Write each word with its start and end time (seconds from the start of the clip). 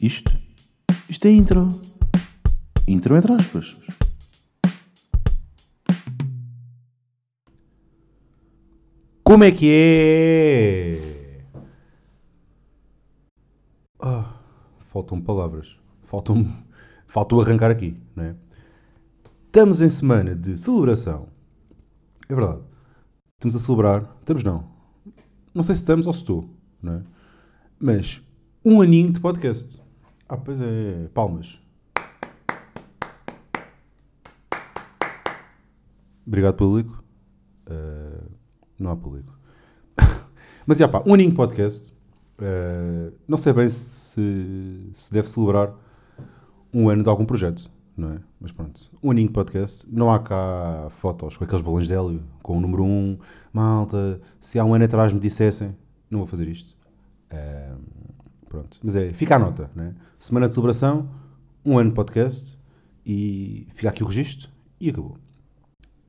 Isto? 0.00 0.32
Isto 1.10 1.26
é 1.26 1.30
intro. 1.30 1.68
Intro 2.88 3.16
entre 3.16 3.34
aspas. 3.34 3.76
Como 9.22 9.44
é 9.44 9.50
que 9.52 9.70
é? 9.70 11.44
Ah, 14.00 14.40
faltam 14.90 15.20
palavras. 15.20 15.76
Faltam, 16.04 16.50
faltou 17.06 17.42
arrancar 17.42 17.70
aqui, 17.70 17.94
não 18.16 18.24
é? 18.24 18.34
Estamos 19.46 19.82
em 19.82 19.90
semana 19.90 20.34
de 20.34 20.56
celebração. 20.56 21.28
É 22.26 22.34
verdade. 22.34 22.62
Estamos 23.34 23.54
a 23.54 23.58
celebrar. 23.58 24.16
Estamos 24.20 24.42
não. 24.42 24.66
Não 25.52 25.62
sei 25.62 25.74
se 25.74 25.82
estamos 25.82 26.06
ou 26.06 26.12
se 26.14 26.20
estou, 26.20 26.48
não 26.82 26.94
é? 26.94 27.02
Mas 27.78 28.22
um 28.64 28.80
aninho 28.80 29.12
de 29.12 29.20
podcast. 29.20 29.80
Ah, 30.30 30.36
pois 30.36 30.60
é. 30.60 31.08
Palmas. 31.12 31.58
Obrigado, 36.24 36.54
público. 36.54 37.02
Uh, 37.68 38.30
não 38.78 38.92
há 38.92 38.96
público. 38.96 39.36
Mas, 40.64 40.78
já 40.78 40.86
pá, 40.86 41.02
um 41.04 41.14
aninho 41.14 41.34
podcast. 41.34 41.92
Uh, 42.38 43.12
não 43.26 43.36
sei 43.36 43.52
bem 43.52 43.68
se, 43.68 44.88
se 44.92 45.12
deve 45.12 45.28
celebrar 45.28 45.74
um 46.72 46.88
ano 46.88 47.02
de 47.02 47.08
algum 47.08 47.26
projeto, 47.26 47.68
não 47.96 48.12
é? 48.12 48.20
Mas 48.40 48.52
pronto, 48.52 48.80
um 49.02 49.10
aninho 49.10 49.32
podcast. 49.32 49.84
Não 49.92 50.12
há 50.12 50.20
cá 50.20 50.86
fotos 50.90 51.36
com 51.36 51.42
aqueles 51.42 51.60
balões 51.60 51.88
de 51.88 51.94
hélio, 51.94 52.22
com 52.40 52.56
o 52.56 52.60
número 52.60 52.84
1. 52.84 52.86
Um, 52.86 53.18
malta, 53.52 54.20
se 54.38 54.60
há 54.60 54.64
um 54.64 54.74
ano 54.74 54.84
atrás 54.84 55.12
me 55.12 55.18
dissessem, 55.18 55.76
não 56.08 56.20
vou 56.20 56.28
fazer 56.28 56.46
isto. 56.46 56.76
Uh, 57.32 58.19
pronto, 58.50 58.76
mas 58.82 58.96
é, 58.96 59.12
fica 59.12 59.36
a 59.36 59.38
nota, 59.38 59.70
né? 59.74 59.94
Semana 60.18 60.48
de 60.48 60.54
celebração, 60.54 61.08
um 61.64 61.78
ano 61.78 61.90
de 61.90 61.94
podcast 61.94 62.58
e 63.06 63.66
fica 63.74 63.88
aqui 63.88 64.02
o 64.02 64.06
registro 64.06 64.50
e 64.78 64.90
acabou. 64.90 65.16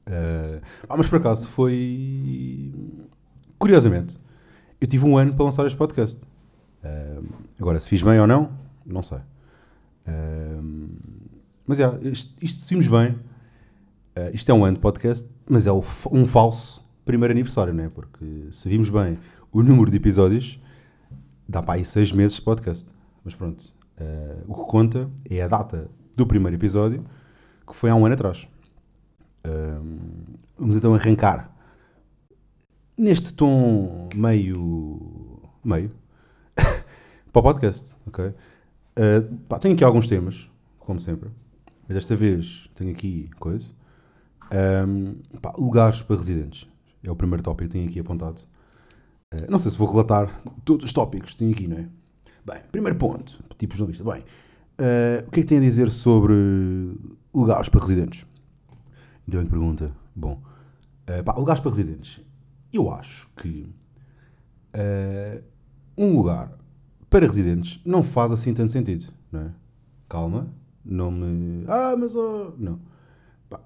Uh, 0.08 0.59
mas 0.89 1.08
por 1.08 1.17
acaso 1.17 1.47
foi. 1.47 2.73
Curiosamente, 3.59 4.19
eu 4.81 4.88
tive 4.88 5.06
um 5.06 5.17
ano 5.17 5.34
para 5.34 5.45
lançar 5.45 5.66
este 5.67 5.78
podcast. 5.78 6.19
Uh, 6.84 7.23
agora, 7.59 7.80
se 7.80 7.88
fiz 7.88 8.02
bem 8.02 8.19
ou 8.19 8.25
não, 8.25 8.52
não 8.86 9.03
sei. 9.03 9.19
Uh, 10.08 10.89
mas 11.67 11.80
é, 11.80 11.86
isto, 12.42 12.42
se 12.42 12.75
bem, 12.89 13.12
uh, 13.12 14.34
isto 14.34 14.52
é 14.52 14.53
um 14.53 14.66
ano 14.66 14.78
de 14.78 14.81
podcast, 14.81 15.30
mas 15.47 15.67
é 15.67 15.72
um 15.72 16.25
falso 16.25 16.84
primeiro 17.06 17.31
aniversário, 17.31 17.72
não 17.72 17.84
é? 17.84 17.89
Porque 17.89 18.47
se 18.52 18.67
vimos 18.67 18.89
bem 18.89 19.19
o 19.52 19.62
número 19.62 19.92
de 19.92 19.97
episódios, 19.97 20.59
dá 21.52 21.61
para 21.61 21.75
aí 21.75 21.85
seis 21.85 22.11
meses 22.11 22.38
de 22.38 22.41
podcast. 22.41 22.88
Mas 23.23 23.35
pronto, 23.35 23.71
o 24.47 24.55
que 24.55 24.71
conta 24.71 25.09
é 25.30 25.41
a 25.44 25.47
data 25.47 25.89
do 26.16 26.25
primeiro 26.25 26.57
episódio, 26.57 27.05
que 27.67 27.75
foi 27.75 27.89
há 27.89 27.95
um 27.95 28.05
ano 28.05 28.16
atrás. 28.16 28.47
vamos 30.57 30.75
então 30.75 30.95
arrancar 30.95 31.52
neste 32.97 33.33
tom 33.33 34.09
meio. 34.16 35.41
meio. 35.63 35.91
para 37.31 37.39
o 37.39 37.44
podcast, 37.44 37.95
ok? 38.05 38.25
Uh, 38.25 39.35
pá, 39.47 39.57
tenho 39.57 39.73
aqui 39.73 39.83
alguns 39.83 40.07
temas, 40.07 40.49
como 40.77 40.99
sempre, 40.99 41.29
mas 41.88 41.95
desta 41.95 42.16
vez 42.16 42.69
tenho 42.75 42.91
aqui 42.91 43.29
coisa. 43.39 43.73
Um, 44.52 45.16
pá, 45.39 45.53
lugares 45.57 46.02
para 46.02 46.17
residentes. 46.17 46.67
É 47.03 47.09
o 47.09 47.16
primeiro 47.16 47.41
tópico 47.41 47.69
que 47.69 47.73
tenho 47.77 47.89
aqui 47.89 47.99
apontado. 47.99 48.41
Uh, 49.34 49.50
não 49.50 49.60
sei 49.60 49.72
se 49.72 49.78
vou 49.78 49.90
relatar 49.90 50.42
todos 50.66 50.86
os 50.86 50.94
tópicos 50.94 51.32
que 51.32 51.38
tenho 51.38 51.52
aqui, 51.52 51.68
não 51.68 51.78
é? 51.78 51.88
Bem, 52.46 52.62
primeiro 52.72 52.98
ponto, 52.98 53.44
tipo 53.58 53.76
jornalista. 53.76 54.04
Bem, 54.04 54.22
uh, 54.22 55.28
o 55.28 55.32
que 55.32 55.40
é 55.40 55.44
que 55.44 55.50
tem 55.50 55.58
a 55.58 55.62
dizer 55.62 55.92
sobre 55.92 56.34
lugares 57.34 57.70
para 57.70 57.82
residentes? 57.82 58.26
Então, 59.28 59.46
pergunta. 59.46 59.92
Bom, 60.16 60.42
pá, 61.24 61.34
lugares 61.34 61.62
para 61.62 61.72
residentes 61.72 62.22
eu 62.74 62.91
acho 62.91 63.30
que 63.36 63.74
uh, 64.75 65.44
um 65.97 66.16
lugar 66.16 66.58
para 67.09 67.25
residentes 67.25 67.81
não 67.86 68.02
faz 68.02 68.31
assim 68.31 68.53
tanto 68.53 68.72
sentido, 68.72 69.14
não 69.31 69.41
é? 69.41 69.52
Calma, 70.08 70.47
não 70.84 71.12
me. 71.12 71.66
Ah, 71.68 71.96
mas. 71.97 72.16
Oh, 72.16 72.53
não. 72.58 72.80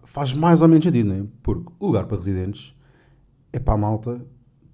Faz 0.03 0.33
mais 0.33 0.61
ou 0.61 0.67
menos 0.67 0.83
sentido, 0.83 1.09
não 1.09 1.15
é? 1.15 1.27
Porque 1.43 1.71
o 1.79 1.87
lugar 1.87 2.05
para 2.05 2.17
residentes 2.17 2.75
é 3.53 3.59
para 3.59 3.75
a 3.75 3.77
malta 3.77 4.25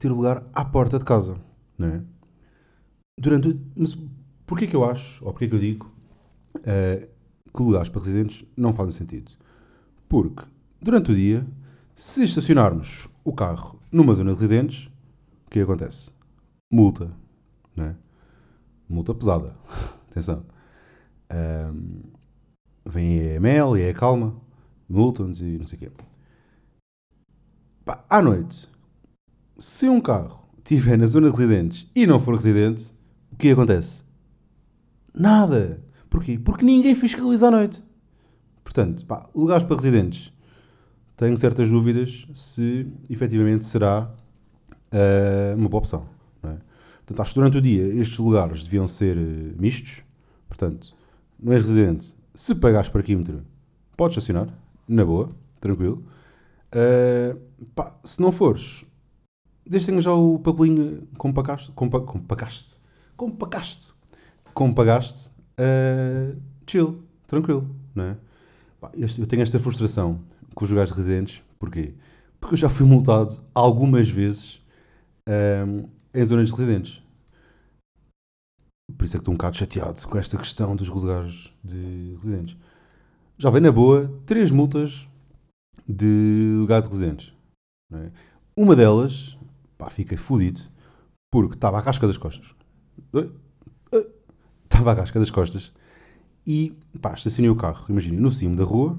ter 0.02 0.10
lugar 0.10 0.44
à 0.52 0.66
porta 0.66 0.98
de 0.98 1.06
casa, 1.06 1.40
não 1.78 1.88
é? 1.88 2.04
Durante 3.20 3.50
o... 3.50 3.62
Mas 3.76 3.96
porquê 4.48 4.66
que 4.66 4.76
eu 4.76 4.84
acho, 4.84 5.24
ou 5.24 5.32
porquê 5.32 5.48
que 5.48 5.54
eu 5.54 5.60
digo 5.60 5.94
uh, 6.58 7.08
que 7.56 7.64
lugares 7.64 7.88
para 7.88 8.02
residentes 8.02 8.44
não 8.58 8.74
fazem 8.74 8.94
sentido? 8.94 9.32
Porque 10.10 10.44
durante 10.82 11.12
o 11.12 11.16
dia, 11.16 11.46
se 11.94 12.24
estacionarmos 12.24 13.08
o 13.24 13.32
carro 13.32 13.80
numa 13.92 14.16
zona 14.16 14.34
de 14.34 14.40
residentes, 14.40 14.90
o 15.46 15.52
que 15.52 15.60
acontece? 15.60 16.10
Multa, 16.74 17.12
não 17.76 17.86
é? 17.86 17.96
Multa 18.90 19.14
pesada. 19.14 19.56
Atenção. 20.10 20.44
Um, 21.32 22.02
vem 22.86 23.20
a 23.20 23.36
EML 23.36 23.78
e 23.78 23.88
a 23.88 23.94
Calma, 23.94 24.36
multam-nos 24.90 25.42
e 25.42 25.60
não 25.60 25.68
sei 25.68 25.78
o 25.78 25.82
quê. 25.82 25.92
Pá, 27.86 28.04
à 28.10 28.20
noite, 28.22 28.68
se 29.62 29.88
um 29.88 30.02
carro 30.02 30.44
estiver 30.58 30.98
na 30.98 31.06
zona 31.06 31.30
de 31.30 31.38
residentes 31.38 31.88
e 31.96 32.08
não 32.08 32.20
for 32.20 32.34
residente, 32.34 32.92
o 33.32 33.36
que 33.36 33.52
acontece? 33.52 34.04
Nada. 35.14 35.80
Porquê? 36.10 36.40
Porque 36.40 36.66
ninguém 36.66 36.96
fiscaliza 36.96 37.48
à 37.48 37.52
noite. 37.52 37.84
Portanto, 38.64 39.06
pá, 39.06 39.30
lugares 39.36 39.64
para 39.64 39.76
residentes 39.76 40.34
tenho 41.16 41.38
certas 41.38 41.70
dúvidas 41.70 42.26
se 42.34 42.88
efetivamente 43.08 43.66
será 43.66 44.12
uh, 44.92 45.56
uma 45.56 45.70
boa 45.70 45.80
opção. 45.80 46.08
É? 46.44 46.56
Portanto, 46.98 47.22
acho 47.22 47.34
que 47.34 47.40
durante 47.40 47.58
o 47.60 47.62
dia 47.62 47.86
estes 48.02 48.18
lugares 48.18 48.64
deviam 48.64 48.88
ser 48.88 49.16
uh, 49.16 49.62
mistos. 49.62 50.04
Portanto, 50.50 50.96
não 51.40 51.54
és 51.54 51.62
residente, 51.62 52.16
se 52.34 52.56
pagares 52.56 52.90
parquímetro, 52.90 53.46
podes 53.96 54.18
estacionar, 54.18 54.48
na 54.88 55.06
boa, 55.06 55.30
tranquilo. 55.60 56.04
Uh, 56.74 57.40
pá, 57.76 57.96
se 58.04 58.20
não 58.20 58.32
fores, 58.32 58.84
desde 59.72 60.02
já 60.02 60.14
o 60.14 60.38
papelinho 60.38 61.08
como 61.18 61.34
pagaste, 61.34 61.72
como, 61.72 61.90
como 62.02 62.24
pagaste, 62.26 62.76
como 63.16 63.34
pagaste, 63.34 63.94
como 64.54 64.76
pagaste, 64.76 65.30
uh, 65.58 66.38
chill, 66.68 67.02
tranquilo, 67.26 67.74
não 67.96 68.04
é? 68.04 68.18
Eu 68.98 69.28
tenho 69.28 69.42
esta 69.42 69.58
frustração 69.60 70.20
com 70.54 70.66
os 70.66 70.72
lugares 70.72 70.92
residentes. 70.92 71.42
Porquê? 71.58 71.94
Porque 72.38 72.56
eu 72.56 72.58
já 72.58 72.68
fui 72.68 72.86
multado 72.86 73.40
algumas 73.56 74.10
vezes 74.10 74.62
um, 75.30 75.88
em 76.14 76.26
zonas 76.26 76.50
de 76.50 76.56
residentes. 76.56 77.02
Por 78.98 79.06
isso 79.06 79.16
é 79.16 79.20
que 79.20 79.22
estou 79.22 79.34
um 79.34 79.38
bocado 79.38 79.56
chateado 79.56 80.06
com 80.06 80.18
esta 80.18 80.38
questão 80.38 80.76
dos 80.76 80.90
lugares 80.90 81.50
de 81.64 82.16
residentes. 82.18 82.58
Já 83.38 83.50
vem 83.50 83.62
na 83.62 83.72
boa 83.72 84.12
três 84.26 84.52
multas 84.52 85.08
de 85.88 86.56
lugar 86.58 86.82
de 86.82 86.90
residentes. 86.90 87.34
É? 87.94 88.12
Uma 88.56 88.76
delas, 88.76 89.38
pá, 89.82 89.90
fiquei 89.90 90.16
fodido 90.16 90.62
porque 91.32 91.56
estava 91.56 91.80
à 91.80 91.82
casca 91.82 92.06
das 92.06 92.18
costas. 92.18 92.54
Estava 94.64 94.92
à 94.92 94.96
casca 94.96 95.20
das 95.20 95.32
costas 95.32 95.74
e 96.46 96.78
pá, 97.02 97.14
estacionei 97.14 97.50
o 97.50 97.56
carro, 97.56 97.84
imagina, 97.90 98.22
no 98.22 98.32
cimo 98.32 98.56
da 98.56 98.64
rua 98.64 98.96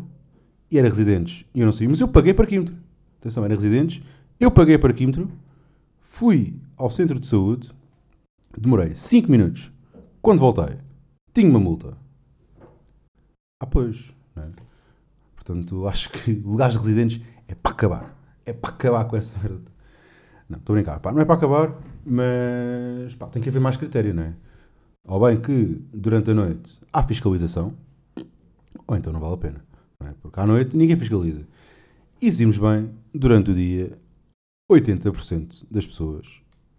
e 0.69 0.79
era 0.79 0.89
residentes. 0.89 1.45
E 1.55 1.61
eu 1.61 1.67
não 1.67 1.73
sabia, 1.73 1.91
mas 1.91 2.01
eu 2.01 2.09
paguei 2.09 2.35
parquímetro. 2.35 2.75
Atenção, 3.21 3.45
era 3.45 3.55
residentes. 3.55 4.03
Eu 4.41 4.51
paguei 4.51 4.77
parquímetro, 4.77 5.31
fui 6.01 6.61
ao 6.77 6.91
centro 6.91 7.21
de 7.21 7.29
saúde, 7.29 7.71
demorei 8.59 8.97
5 8.97 9.31
minutos. 9.31 9.71
Quando 10.21 10.41
voltei, 10.41 10.79
tinha 11.33 11.49
uma 11.49 11.61
multa. 11.61 11.97
Ah, 13.61 13.67
pois. 13.67 14.13
É? 14.35 14.49
Portanto, 15.37 15.87
acho 15.87 16.11
que 16.11 16.33
lugares 16.33 16.75
residentes 16.75 17.21
é 17.47 17.55
para 17.55 17.73
acabar. 17.73 18.19
É 18.45 18.53
para 18.53 18.71
acabar 18.71 19.05
com 19.05 19.17
essa 19.17 19.39
merda. 19.39 19.71
Não, 20.53 20.59
estou 20.59 20.75
a 20.75 20.77
brincar. 20.77 21.01
Pá, 21.01 21.11
não 21.13 21.23
é 21.23 21.25
para 21.25 21.35
acabar, 21.37 21.75
mas 22.05 23.15
pá, 23.15 23.27
tem 23.27 23.43
que 23.43 23.49
haver 23.49 23.61
mais 23.61 23.79
critério, 23.79 24.13
não 24.13 24.23
é? 24.23 24.35
Ou 25.09 25.27
bem 25.27 25.41
que 25.41 25.81
durante 25.93 26.31
a 26.31 26.35
noite 26.35 26.79
há 26.93 27.03
fiscalização, 27.03 27.75
ou 28.87 28.97
então 28.97 29.13
não 29.13 29.19
vale 29.19 29.35
a 29.35 29.39
pena. 29.39 29.65
É? 30.05 30.13
Porque 30.21 30.39
à 30.39 30.47
noite 30.47 30.77
ninguém 30.77 30.97
fiscaliza. 30.97 31.43
E 32.21 32.29
dizemos 32.29 32.59
bem, 32.59 32.91
durante 33.15 33.51
o 33.51 33.55
dia, 33.55 33.99
80% 34.71 35.65
das 35.71 35.87
pessoas 35.87 36.27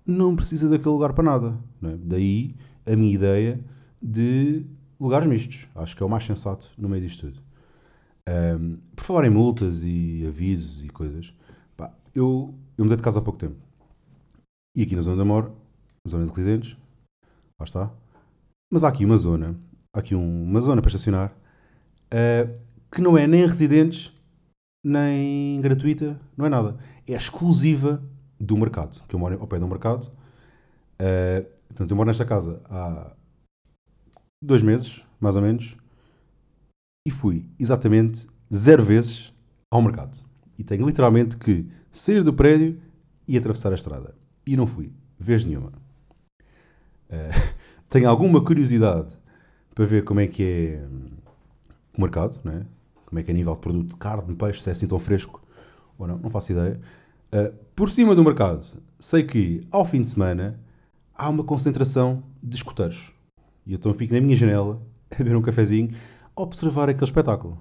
não 0.06 0.36
precisa 0.36 0.70
daquele 0.70 0.92
lugar 0.92 1.14
para 1.14 1.24
nada. 1.24 1.58
É? 1.84 1.98
Daí 1.98 2.56
a 2.86 2.96
minha 2.96 3.14
ideia 3.14 3.60
de 4.00 4.64
lugares 5.00 5.28
mistos. 5.28 5.68
Acho 5.74 5.98
que 5.98 6.04
é 6.04 6.06
o 6.06 6.10
mais 6.10 6.26
sensato 6.26 6.70
no 6.78 6.88
meio 6.88 7.02
disto 7.02 7.28
tudo. 7.28 7.42
Um, 8.30 8.78
por 8.96 9.04
falar 9.04 9.26
em 9.26 9.30
multas 9.30 9.84
e 9.84 10.26
avisos 10.28 10.86
e 10.86 10.90
coisas, 10.90 11.34
pá, 11.76 11.92
eu, 12.14 12.54
eu 12.84 12.86
mudei 12.86 12.98
de 12.98 13.04
casa 13.04 13.20
há 13.20 13.22
pouco 13.22 13.40
tempo. 13.40 13.56
E 14.76 14.84
aqui 14.84 14.96
na 14.96 15.02
zona 15.02 15.14
onde 15.14 15.22
eu 15.22 15.26
moro, 15.26 15.56
zona 16.08 16.26
de 16.26 16.30
residentes, 16.30 16.78
lá 17.60 17.64
está, 17.64 17.92
Mas 18.72 18.84
há 18.84 18.88
aqui 18.88 19.06
uma 19.06 19.18
zona, 19.18 19.56
há 19.96 20.00
aqui 20.00 20.16
um- 20.16 20.44
uma 20.46 20.60
zona 20.60 20.82
para 20.82 20.90
estacionar, 20.90 21.32
eh, 22.10 22.60
que 22.92 23.00
não 23.00 23.16
é 23.16 23.28
nem 23.28 23.46
residentes, 23.46 24.12
nem 24.84 25.62
gratuita, 25.62 26.20
não 26.36 26.48
é 26.48 26.50
nada. 26.50 26.80
É 27.08 27.14
exclusiva 27.14 28.04
do 28.40 28.58
mercado, 28.58 29.00
que 29.08 29.16
eu 29.16 29.20
moro 29.20 29.40
ao 29.40 29.48
pé 29.48 29.60
do 29.60 29.68
mercado. 29.68 30.12
Eh, 30.98 31.42
portanto, 31.68 31.92
eu 31.92 31.96
moro 31.96 32.08
nesta 32.08 32.26
casa 32.26 32.64
há 32.66 33.16
dois 34.44 34.64
meses, 34.64 35.04
mais 35.22 35.36
ou 35.36 35.42
menos, 35.44 35.78
e 37.08 37.12
fui 37.12 37.48
exatamente 37.60 38.28
zero 38.52 38.84
vezes 38.84 39.32
ao 39.72 39.84
mercado. 39.84 40.18
E 40.58 40.64
tenho 40.64 40.88
literalmente 40.88 41.38
que 41.38 41.70
sair 41.94 42.24
do 42.24 42.34
prédio 42.34 42.78
e 43.28 43.38
atravessar 43.38 43.72
a 43.72 43.76
estrada. 43.76 44.14
E 44.46 44.58
não 44.58 44.68
fui, 44.68 44.92
vez 45.18 45.46
nenhuma. 45.46 45.72
Eh, 47.10 47.32
tenho 47.90 48.10
alguma 48.10 48.44
curiosidade 48.44 49.18
para 49.74 49.86
ver 49.86 50.04
como 50.04 50.20
é 50.20 50.28
que 50.28 50.44
é 50.44 50.86
hum, 50.86 51.12
o 51.98 52.02
mercado, 52.02 52.40
né? 52.44 52.66
como 53.06 53.20
é 53.20 53.24
que 53.24 53.30
é 53.30 53.34
a 53.34 53.38
nível 53.38 53.54
de 53.54 53.60
produto 53.60 53.90
de 53.90 53.96
carne, 53.98 54.36
peixe, 54.36 54.62
se 54.62 54.70
é 54.70 54.72
assim 54.72 54.88
tão 54.88 54.98
fresco 54.98 55.40
ou 56.00 56.08
não, 56.08 56.18
não 56.18 56.30
faço 56.32 56.52
ideia. 56.52 56.82
Uh, 57.32 57.54
por 57.76 57.92
cima 57.92 58.16
do 58.16 58.24
mercado, 58.24 58.66
sei 59.00 59.24
que 59.24 59.62
ao 59.70 59.86
fim 59.86 60.02
de 60.02 60.10
semana 60.10 60.60
há 61.14 61.30
uma 61.30 61.44
concentração 61.44 62.24
de 62.42 62.56
escuteiros. 62.56 63.12
E 63.66 63.74
eu 63.74 63.78
então 63.78 63.94
fico 63.94 64.14
na 64.14 64.20
minha 64.20 64.36
janela 64.36 64.82
a 65.14 65.18
beber 65.18 65.36
um 65.36 65.42
cafezinho, 65.44 65.96
a 66.36 66.42
observar 66.42 66.90
aquele 66.90 67.06
espetáculo. 67.06 67.60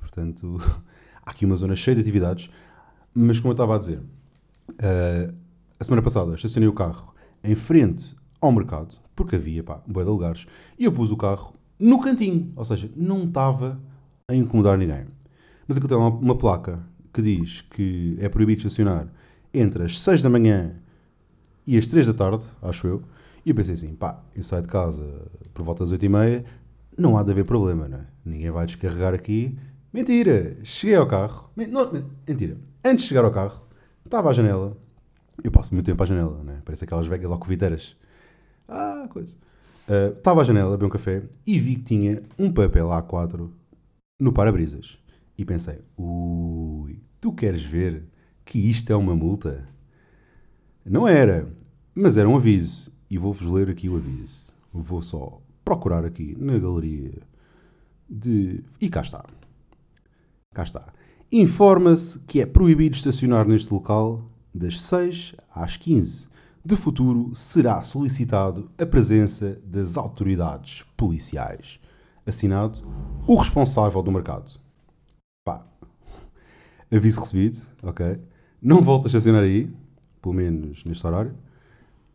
Portanto, 0.00 0.58
há 1.24 1.30
aqui 1.30 1.44
uma 1.44 1.56
zona 1.56 1.76
cheia 1.76 1.94
de 1.94 2.00
atividades, 2.00 2.50
mas 3.16 3.38
como 3.40 3.50
eu 3.50 3.54
estava 3.54 3.76
a 3.76 3.78
dizer, 3.78 3.98
uh, 4.00 5.34
a 5.78 5.84
semana 5.84 6.02
passada 6.02 6.34
estacionei 6.34 6.68
o 6.68 6.72
carro 6.72 7.14
em 7.42 7.54
frente 7.54 8.14
ao 8.40 8.52
mercado, 8.52 8.96
porque 9.14 9.36
havia, 9.36 9.62
pá, 9.62 9.82
um 9.88 9.92
boi 9.92 10.04
de 10.04 10.10
lugares, 10.10 10.46
e 10.78 10.84
eu 10.84 10.92
pus 10.92 11.10
o 11.10 11.16
carro 11.16 11.54
no 11.78 12.00
cantinho, 12.00 12.52
ou 12.56 12.64
seja, 12.64 12.90
não 12.96 13.24
estava 13.24 13.80
a 14.28 14.34
incomodar 14.34 14.78
ninguém. 14.78 15.06
Mas 15.68 15.76
aqui 15.78 15.88
tem 15.88 15.96
uma, 15.96 16.08
uma 16.08 16.36
placa 16.38 16.80
que 17.12 17.22
diz 17.22 17.62
que 17.62 18.16
é 18.20 18.28
proibido 18.28 18.58
estacionar 18.58 19.08
entre 19.52 19.84
as 19.84 19.98
6 20.00 20.22
da 20.22 20.30
manhã 20.30 20.74
e 21.66 21.76
as 21.78 21.86
3 21.86 22.06
da 22.06 22.14
tarde, 22.14 22.44
acho 22.62 22.86
eu, 22.86 23.02
e 23.44 23.50
eu 23.50 23.54
pensei 23.54 23.74
assim, 23.74 23.94
pá, 23.94 24.20
eu 24.34 24.42
saio 24.44 24.62
de 24.62 24.68
casa 24.68 25.04
por 25.54 25.64
volta 25.64 25.84
das 25.84 25.92
8 25.92 26.04
e 26.04 26.08
meia, 26.08 26.44
não 26.98 27.16
há 27.16 27.22
de 27.22 27.30
haver 27.30 27.44
problema, 27.44 27.88
não 27.88 27.98
é? 27.98 28.06
Ninguém 28.24 28.50
vai 28.50 28.66
descarregar 28.66 29.14
aqui. 29.14 29.56
Mentira! 29.92 30.56
Cheguei 30.64 30.96
ao 30.96 31.06
carro. 31.06 31.50
Não, 31.56 31.92
men- 31.92 32.04
mentira. 32.28 32.56
Antes 32.86 33.02
de 33.02 33.08
chegar 33.08 33.24
ao 33.24 33.32
carro, 33.32 33.66
estava 34.04 34.30
à 34.30 34.32
janela. 34.32 34.76
Eu 35.42 35.50
passo 35.50 35.74
muito 35.74 35.86
tempo 35.86 36.00
à 36.00 36.06
janela, 36.06 36.40
né? 36.44 36.62
Parece 36.64 36.84
aquelas 36.84 37.08
vegas 37.08 37.32
alcoviteiras. 37.32 37.96
Ah, 38.68 39.08
coisa. 39.10 39.36
Ah, 39.88 40.12
Estava 40.16 40.42
à 40.42 40.44
janela 40.44 40.68
a 40.68 40.76
beber 40.76 40.86
um 40.86 40.90
café 40.90 41.24
e 41.44 41.58
vi 41.58 41.74
que 41.74 41.82
tinha 41.82 42.22
um 42.38 42.52
papel 42.52 42.86
A4 42.86 43.50
no 44.20 44.32
para-brisas. 44.32 44.98
E 45.36 45.44
pensei, 45.44 45.80
ui, 45.98 47.00
tu 47.20 47.32
queres 47.32 47.64
ver 47.64 48.04
que 48.44 48.56
isto 48.70 48.92
é 48.92 48.94
uma 48.94 49.16
multa? 49.16 49.66
Não 50.84 51.08
era, 51.08 51.52
mas 51.92 52.16
era 52.16 52.28
um 52.28 52.36
aviso. 52.36 52.92
E 53.10 53.18
vou-vos 53.18 53.50
ler 53.50 53.68
aqui 53.68 53.88
o 53.88 53.96
aviso. 53.96 54.46
Vou 54.72 55.02
só 55.02 55.42
procurar 55.64 56.04
aqui 56.04 56.36
na 56.38 56.56
galeria 56.56 57.18
de. 58.08 58.62
E 58.80 58.88
cá 58.88 59.00
está. 59.00 59.24
Cá 60.54 60.62
está. 60.62 60.92
Informa-se 61.38 62.18
que 62.20 62.40
é 62.40 62.46
proibido 62.46 62.96
estacionar 62.96 63.46
neste 63.46 63.70
local 63.70 64.26
das 64.54 64.80
6 64.80 65.34
às 65.54 65.76
15. 65.76 66.30
De 66.64 66.74
futuro 66.74 67.30
será 67.34 67.82
solicitado 67.82 68.70
a 68.78 68.86
presença 68.86 69.60
das 69.62 69.98
autoridades 69.98 70.82
policiais. 70.96 71.78
Assinado 72.24 72.78
o 73.26 73.36
responsável 73.36 74.02
do 74.02 74.10
mercado. 74.10 74.58
Pá. 75.44 75.62
Aviso 76.90 77.20
recebido, 77.20 77.58
ok? 77.82 78.18
Não 78.62 78.80
volto 78.80 79.04
a 79.04 79.08
estacionar 79.08 79.42
aí, 79.42 79.70
pelo 80.22 80.34
menos 80.34 80.86
neste 80.86 81.06
horário. 81.06 81.34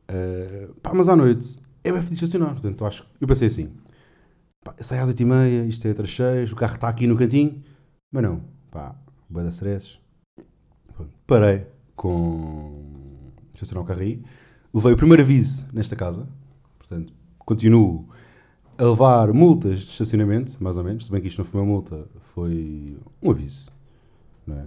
Uh, 0.10 0.74
pá, 0.82 0.96
mas 0.96 1.08
à 1.08 1.16
noite 1.16 1.60
é 1.84 1.92
bem 1.92 2.02
fedido 2.02 2.24
estacionar. 2.24 2.54
Portanto, 2.54 2.84
acho, 2.86 3.08
eu 3.22 3.28
pensei 3.28 3.50
assim: 3.50 3.72
pá, 4.66 4.74
eu 4.80 4.84
saio 4.84 5.04
às 5.04 5.10
8h30, 5.10 5.70
isto 5.70 5.88
é 5.88 5.92
entre 5.92 6.04
as 6.06 6.16
6, 6.16 6.54
o 6.54 6.56
carro 6.56 6.74
está 6.74 6.90
aqui 6.90 7.06
no 7.06 7.16
cantinho. 7.16 7.62
Mas 8.12 8.24
não, 8.24 8.42
pá, 8.72 8.96
stresses. 9.50 10.00
Pronto, 10.94 11.12
Parei 11.26 11.66
com 11.96 13.32
estacionar 13.54 13.84
o 13.84 13.88
carro 13.88 14.02
aí. 14.02 14.24
Levei 14.74 14.94
o 14.94 14.98
primeiro 14.98 15.24
aviso 15.24 15.68
nesta 15.74 15.96
casa. 15.96 16.28
Portanto, 16.78 17.14
continuo 17.40 18.08
a 18.78 18.84
levar 18.84 19.32
multas 19.34 19.82
de 19.82 19.92
estacionamento, 19.92 20.62
mais 20.64 20.78
ou 20.78 20.84
menos. 20.84 21.06
Se 21.06 21.12
bem 21.12 21.22
que 21.22 21.28
isto 21.28 21.38
não 21.40 21.46
foi 21.46 21.62
uma 21.62 21.68
multa, 21.68 22.08
foi 22.34 22.98
um 23.22 23.32
aviso. 23.32 23.72
Não 24.48 24.58
é? 24.58 24.66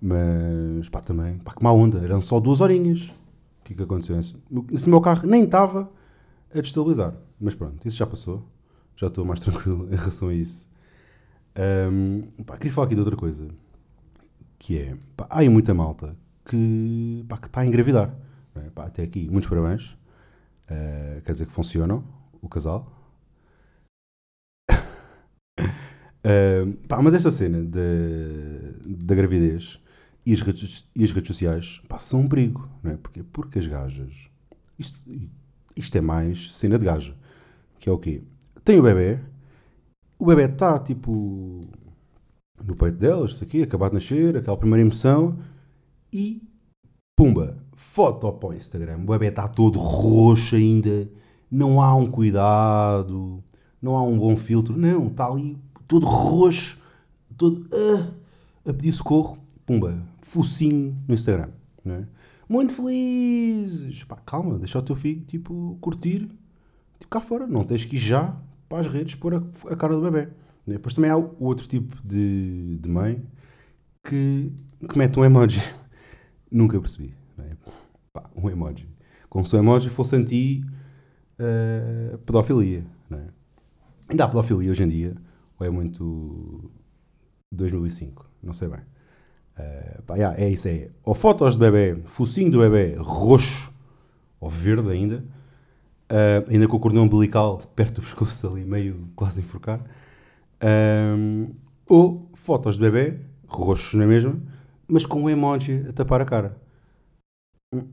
Mas, 0.00 0.88
pá, 0.88 1.00
também, 1.00 1.38
pá, 1.38 1.54
que 1.54 1.62
má 1.62 1.72
onda. 1.72 1.98
Eram 1.98 2.20
só 2.20 2.40
duas 2.40 2.60
horinhas. 2.60 3.02
O 3.02 3.64
que 3.64 3.72
é 3.72 3.76
que 3.76 3.82
aconteceu? 3.82 4.16
Nesse 4.16 4.88
meu 4.88 5.00
carro 5.00 5.26
nem 5.26 5.44
estava 5.44 5.90
a 6.54 6.60
destabilizar. 6.60 7.14
Mas 7.40 7.54
pronto, 7.54 7.86
isso 7.86 7.96
já 7.96 8.06
passou. 8.06 8.44
Já 8.96 9.06
estou 9.06 9.24
mais 9.24 9.40
tranquilo 9.40 9.88
em 9.90 9.96
relação 9.96 10.28
a 10.28 10.34
isso. 10.34 10.68
Ahm, 11.56 12.22
pá, 12.44 12.56
queria 12.56 12.72
falar 12.72 12.86
aqui 12.86 12.94
de 12.94 13.00
outra 13.00 13.16
coisa. 13.16 13.48
Que 14.62 14.78
é, 14.78 14.96
pá, 15.16 15.26
há 15.28 15.40
aí 15.40 15.48
muita 15.48 15.74
malta 15.74 16.16
que, 16.44 17.24
está 17.46 17.60
a 17.62 17.66
engravidar. 17.66 18.14
é? 18.54 18.70
Pá, 18.70 18.86
até 18.86 19.02
aqui, 19.02 19.28
muitos 19.28 19.48
parabéns. 19.50 19.96
Ah, 20.70 21.20
quer 21.24 21.32
dizer 21.32 21.46
que 21.46 21.52
funcionam, 21.52 22.04
o 22.42 22.48
casal. 22.48 22.80
Ah, 26.24 26.64
pá, 26.88 27.02
mas 27.02 27.14
esta 27.14 27.30
cena 27.30 27.62
da- 27.64 29.14
gravidez 29.14 29.78
e 30.24 30.32
as 30.34 30.40
redes, 30.40 30.86
e 30.94 31.04
as 31.04 31.10
redes 31.12 31.28
sociais 31.28 31.80
pá, 31.88 31.98
são 31.98 32.20
um 32.20 32.28
perigo, 32.28 32.68
não 32.82 32.92
é? 32.92 32.96
Porque, 32.96 33.22
porque 33.22 33.58
as 33.58 33.66
gajas. 33.66 34.28
Isto, 34.78 35.10
isto 35.76 35.98
é 35.98 36.00
mais 36.00 36.52
cena 36.54 36.78
de 36.78 36.86
gaja. 36.86 37.14
Que 37.80 37.88
é 37.88 37.92
o 37.92 37.98
quê? 37.98 38.22
Tem 38.64 38.78
o 38.78 38.82
bebê, 38.82 39.18
o 40.18 40.26
bebê 40.26 40.44
está 40.44 40.78
tipo 40.78 41.66
no 42.66 42.76
peito 42.76 42.98
delas, 42.98 43.32
isso 43.32 43.44
aqui, 43.44 43.62
acabado 43.62 43.90
de 43.90 43.96
nascer, 43.96 44.36
aquela 44.36 44.56
primeira 44.56 44.84
emoção, 44.84 45.38
e 46.12 46.42
pumba, 47.16 47.56
foto 47.74 48.32
para 48.32 48.48
o 48.50 48.54
Instagram. 48.54 48.98
O 48.98 49.06
bebê 49.06 49.28
está 49.28 49.48
todo 49.48 49.78
roxo 49.78 50.56
ainda, 50.56 51.08
não 51.50 51.80
há 51.80 51.94
um 51.94 52.10
cuidado, 52.10 53.42
não 53.80 53.96
há 53.96 54.02
um 54.02 54.18
bom 54.18 54.36
filtro, 54.36 54.76
não, 54.76 55.08
está 55.08 55.26
ali 55.26 55.58
todo 55.86 56.06
roxo, 56.06 56.80
todo 57.36 57.66
ah, 57.72 58.12
a 58.64 58.72
pedir 58.72 58.92
socorro, 58.92 59.38
pumba, 59.66 60.02
focinho 60.20 60.96
no 61.06 61.14
Instagram, 61.14 61.50
não 61.84 61.94
é? 61.96 62.06
Muito 62.48 62.74
felizes, 62.74 64.04
pá, 64.04 64.16
calma, 64.26 64.58
deixa 64.58 64.78
o 64.78 64.82
teu 64.82 64.96
filho, 64.96 65.22
tipo, 65.22 65.78
curtir, 65.80 66.28
tipo, 66.98 67.10
cá 67.10 67.20
fora, 67.20 67.46
não 67.46 67.64
tens 67.64 67.84
que 67.84 67.96
ir 67.96 67.98
já 67.98 68.36
para 68.68 68.80
as 68.80 68.86
redes 68.86 69.14
pôr 69.14 69.34
a, 69.34 69.42
a 69.70 69.76
cara 69.76 69.94
do 69.94 70.02
bebê. 70.02 70.28
Né? 70.66 70.74
Depois 70.74 70.94
também 70.94 71.10
há 71.10 71.16
o 71.16 71.36
outro 71.40 71.66
tipo 71.66 71.96
de, 72.04 72.78
de 72.78 72.88
mãe 72.88 73.22
que, 74.04 74.52
que 74.88 74.98
mete 74.98 75.18
um 75.18 75.24
emoji. 75.24 75.62
Nunca 76.50 76.80
percebi. 76.80 77.14
não 77.36 77.44
é? 77.44 77.56
Pá, 78.12 78.30
um 78.36 78.48
emoji. 78.50 78.88
Como 79.28 79.44
se 79.44 79.56
o 79.56 79.58
emoji 79.58 79.88
fosse 79.88 80.16
anti 80.16 80.64
eh, 81.38 82.16
pedofilia. 82.24 82.84
Não 83.08 83.18
é? 83.18 83.26
Ainda 84.08 84.24
há 84.24 84.28
pedofilia 84.28 84.70
hoje 84.70 84.82
em 84.82 84.88
dia, 84.88 85.16
ou 85.58 85.66
é 85.66 85.70
muito 85.70 86.70
2005, 87.50 88.28
não 88.42 88.52
sei 88.52 88.68
bem. 88.68 88.80
Eh, 89.56 90.00
pá, 90.06 90.16
yeah, 90.16 90.38
é 90.40 90.48
isso, 90.48 90.68
é. 90.68 90.90
Ou 91.04 91.14
fotos 91.14 91.54
de 91.54 91.60
bebê, 91.60 92.00
focinho 92.06 92.50
do 92.50 92.58
bebê 92.58 92.96
roxo, 92.98 93.72
ou 94.40 94.48
verde 94.48 94.90
ainda, 94.90 95.24
eh, 96.08 96.44
ainda 96.48 96.68
com 96.68 96.76
o 96.76 96.80
cordão 96.80 97.04
umbilical 97.04 97.58
perto 97.74 97.96
do 97.96 98.02
pescoço 98.02 98.46
ali, 98.48 98.64
meio 98.64 99.08
quase 99.16 99.40
enforcar. 99.40 99.80
Ahm, 100.62 101.52
ou 101.86 102.30
fotos 102.34 102.76
de 102.76 102.82
bebê, 102.82 103.18
roxos 103.48 103.94
na 103.94 104.06
mesma, 104.06 104.40
mas 104.86 105.04
com 105.04 105.22
um 105.22 105.30
emoji 105.30 105.84
a 105.88 105.92
tapar 105.92 106.20
a 106.20 106.24
cara. 106.24 106.56
Hum, 107.74 107.88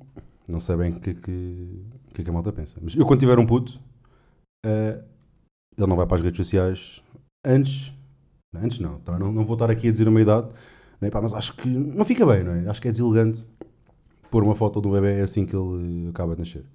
Não 0.48 0.60
sei 0.60 0.76
bem 0.76 0.92
o 0.94 1.00
que, 1.00 1.10
é 1.12 1.14
que, 1.14 1.86
que 2.14 2.22
é 2.22 2.24
que 2.24 2.30
a 2.30 2.34
malta 2.34 2.52
pensa. 2.52 2.80
Mas 2.82 2.96
eu, 2.96 3.06
quando 3.06 3.20
tiver 3.20 3.40
um 3.40 3.46
puto, 3.46 3.80
ah, 4.66 5.02
ele 5.78 5.88
não 5.88 5.96
vai 5.96 6.06
para 6.06 6.18
as 6.18 6.24
redes 6.24 6.38
sociais 6.38 7.02
antes. 7.46 7.94
Antes 8.56 8.80
não, 8.80 9.00
tá? 9.00 9.18
não, 9.18 9.32
não 9.32 9.46
vou 9.46 9.54
estar 9.54 9.70
aqui 9.70 9.88
a 9.88 9.92
dizer 9.92 10.08
uma 10.08 10.22
idade, 10.22 10.50
não 11.00 11.08
é? 11.08 11.12
Pá, 11.12 11.22
mas 11.22 11.34
acho 11.34 11.56
que 11.56 11.68
não 11.68 12.04
fica 12.04 12.26
bem, 12.26 12.44
não 12.44 12.54
é? 12.54 12.68
Acho 12.70 12.82
que 12.82 12.88
é 12.88 12.92
deselegante 12.92 13.46
pôr 14.32 14.44
uma 14.44 14.56
foto 14.56 14.80
um 14.88 14.92
bebê 14.92 15.22
assim 15.22 15.46
que 15.46 15.56
ele 15.56 16.10
acaba 16.10 16.36
de 16.36 16.42
nascer. 16.42 16.66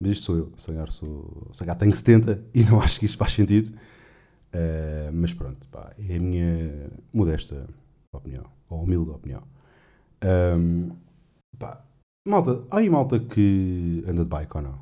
Mas 0.00 0.12
isto 0.12 0.24
sou 0.24 0.36
eu, 0.36 0.52
sou, 0.88 1.48
se 1.52 1.60
calhar 1.60 1.76
tenho 1.76 1.94
70 1.94 2.44
e 2.54 2.64
não 2.64 2.80
acho 2.82 2.98
que 3.00 3.06
isto 3.06 3.18
faz 3.18 3.32
sentido. 3.32 3.76
Uh, 4.54 5.12
mas 5.12 5.34
pronto, 5.34 5.68
pá, 5.68 5.92
é 5.98 6.16
a 6.16 6.20
minha 6.20 6.90
modesta 7.12 7.66
opinião, 8.12 8.44
ou 8.68 8.82
humilde 8.82 9.10
opinião. 9.10 9.42
Um, 10.24 10.90
pá, 11.58 11.84
malta, 12.26 12.64
há 12.70 12.78
aí 12.78 12.88
malta 12.88 13.20
que 13.20 14.02
anda 14.06 14.24
de 14.24 14.30
bike 14.30 14.56
ou 14.56 14.62
não? 14.62 14.78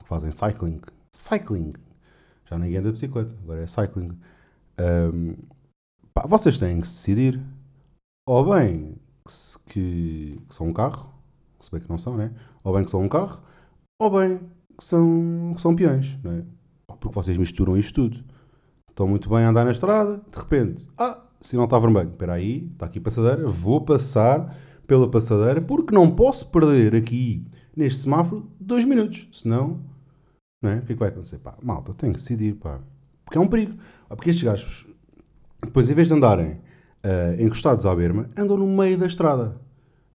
Que 0.00 0.08
fazem 0.08 0.30
cycling. 0.30 0.80
Cycling. 1.14 1.74
Já 2.46 2.58
ninguém 2.58 2.78
anda 2.78 2.88
de 2.88 2.94
bicicleta, 2.94 3.34
agora 3.42 3.62
é 3.62 3.66
cycling. 3.66 4.18
Um, 4.80 5.34
pá, 6.14 6.26
vocês 6.26 6.58
têm 6.58 6.76
que 6.76 6.82
decidir. 6.82 7.40
Ou 8.26 8.44
bem 8.54 8.96
que, 9.26 9.72
que, 9.72 10.42
que 10.48 10.54
são 10.54 10.68
um 10.68 10.72
carro, 10.72 11.12
se 11.60 11.70
bem 11.70 11.80
que 11.80 11.88
não 11.88 11.98
são, 11.98 12.16
né? 12.16 12.34
Ou 12.62 12.74
bem 12.74 12.84
que 12.84 12.90
são 12.90 13.02
um 13.02 13.08
carro, 13.08 13.42
ou 13.98 14.10
bem 14.10 14.38
que 14.76 14.84
são, 14.84 15.52
que 15.54 15.60
são 15.60 15.74
peões, 15.74 16.18
é? 16.24 16.44
Pá, 16.86 16.96
Porque 16.96 17.14
vocês 17.14 17.36
misturam 17.36 17.76
isto 17.76 17.94
tudo. 17.94 18.24
Estão 18.98 19.06
muito 19.06 19.30
bem 19.30 19.44
a 19.44 19.50
andar 19.50 19.64
na 19.64 19.70
estrada, 19.70 20.16
de 20.16 20.36
repente, 20.36 20.88
ah, 20.98 21.22
sinal 21.40 21.66
está 21.66 21.78
vermelho. 21.78 22.08
Espera 22.08 22.32
aí, 22.32 22.68
está 22.72 22.86
aqui 22.86 22.98
passadeira, 22.98 23.46
vou 23.46 23.80
passar 23.80 24.58
pela 24.88 25.08
passadeira 25.08 25.62
porque 25.62 25.94
não 25.94 26.10
posso 26.10 26.50
perder 26.50 26.96
aqui 26.96 27.46
neste 27.76 28.00
semáforo 28.00 28.50
dois 28.58 28.84
minutos, 28.84 29.28
senão, 29.30 29.78
não 30.60 30.70
é? 30.70 30.78
O 30.78 30.82
que 30.82 30.90
é 30.90 30.94
que 30.96 30.98
vai 30.98 31.10
acontecer? 31.10 31.38
Pá, 31.38 31.56
malta, 31.62 31.94
tem 31.94 32.10
que 32.10 32.18
decidir, 32.18 32.56
pá. 32.56 32.80
Porque 33.24 33.38
é 33.38 33.40
um 33.40 33.46
perigo. 33.46 33.78
Ah, 34.10 34.16
Porque 34.16 34.30
estes 34.30 34.44
gajos, 34.44 34.84
depois 35.62 35.88
em 35.88 35.94
vez 35.94 36.08
de 36.08 36.14
andarem 36.14 36.60
ah, 37.04 37.40
encostados 37.40 37.86
à 37.86 37.94
berma, 37.94 38.28
andam 38.36 38.56
no 38.56 38.66
meio 38.66 38.98
da 38.98 39.06
estrada. 39.06 39.60